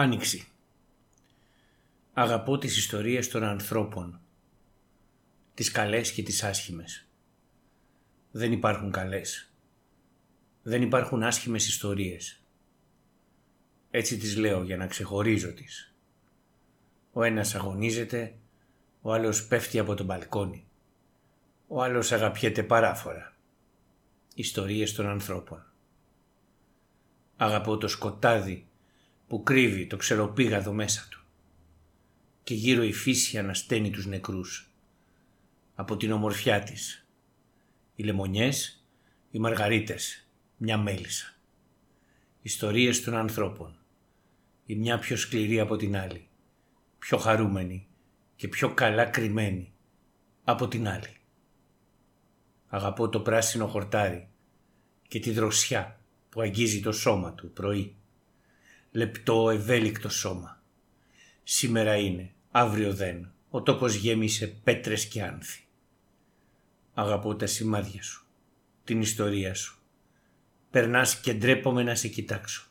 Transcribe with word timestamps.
Άνοιξη. 0.00 0.48
Αγαπώ 2.12 2.58
τις 2.58 2.76
ιστορίες 2.76 3.28
των 3.28 3.42
ανθρώπων. 3.44 4.20
Τις 5.54 5.70
καλές 5.70 6.12
και 6.12 6.22
τις 6.22 6.42
άσχημες. 6.42 7.06
Δεν 8.30 8.52
υπάρχουν 8.52 8.90
καλές. 8.90 9.52
Δεν 10.62 10.82
υπάρχουν 10.82 11.22
άσχημες 11.22 11.68
ιστορίες. 11.68 12.40
Έτσι 13.90 14.16
τις 14.16 14.36
λέω 14.36 14.62
για 14.62 14.76
να 14.76 14.86
ξεχωρίζω 14.86 15.52
τις. 15.52 15.94
Ο 17.12 17.22
ένας 17.22 17.54
αγωνίζεται, 17.54 18.34
ο 19.00 19.12
άλλος 19.12 19.46
πέφτει 19.46 19.78
από 19.78 19.94
τον 19.94 20.06
μπαλκόνι. 20.06 20.66
Ο 21.66 21.82
άλλος 21.82 22.12
αγαπιέται 22.12 22.62
παράφορα. 22.62 23.36
Ιστορίες 24.34 24.92
των 24.92 25.06
ανθρώπων. 25.06 25.72
Αγαπώ 27.36 27.76
το 27.76 27.88
σκοτάδι 27.88 28.68
που 29.28 29.42
κρύβει 29.42 29.86
το 29.86 29.96
ξεροπήγαδο 29.96 30.72
μέσα 30.72 31.06
του 31.10 31.22
και 32.48 32.54
γύρω 32.54 32.82
η 32.82 32.92
φύση 32.92 33.38
ανασταίνει 33.38 33.90
τους 33.90 34.06
νεκρούς 34.06 34.70
από 35.74 35.96
την 35.96 36.12
ομορφιά 36.12 36.62
της. 36.62 37.06
Οι 37.94 38.02
λεμονιές, 38.02 38.84
οι 39.30 39.38
μαργαρίτες, 39.38 40.28
μια 40.56 40.78
μέλισσα. 40.78 41.34
Ιστορίες 42.42 43.02
των 43.02 43.16
ανθρώπων. 43.16 43.78
Η 44.66 44.74
μια 44.74 44.98
πιο 44.98 45.16
σκληρή 45.16 45.60
από 45.60 45.76
την 45.76 45.96
άλλη. 45.96 46.28
Πιο 46.98 47.18
χαρούμενη 47.18 47.86
και 48.36 48.48
πιο 48.48 48.74
καλά 48.74 49.04
κρυμμένη 49.04 49.72
από 50.44 50.68
την 50.68 50.88
άλλη. 50.88 51.16
Αγαπώ 52.68 53.08
το 53.08 53.20
πράσινο 53.20 53.66
χορτάρι 53.66 54.28
και 55.08 55.20
τη 55.20 55.30
δροσιά 55.30 56.00
που 56.28 56.40
αγγίζει 56.40 56.80
το 56.80 56.92
σώμα 56.92 57.32
του 57.32 57.52
πρωί. 57.52 57.96
Λεπτό 58.92 59.50
ευέλικτο 59.50 60.08
σώμα. 60.08 60.62
Σήμερα 61.42 61.96
είναι, 61.96 62.30
αύριο 62.50 62.94
δεν. 62.94 63.32
Ο 63.50 63.62
τόπος 63.62 63.94
γέμισε 63.94 64.46
πέτρες 64.46 65.06
και 65.06 65.22
άνθη. 65.22 65.62
Αγαπώ 66.94 67.36
τα 67.36 67.46
σημάδια 67.46 68.02
σου, 68.02 68.26
την 68.84 69.00
ιστορία 69.00 69.54
σου. 69.54 69.78
Περνάς 70.70 71.20
και 71.20 71.34
ντρέπομαι 71.34 71.82
να 71.82 71.94
σε 71.94 72.08
κοιτάξω. 72.08 72.66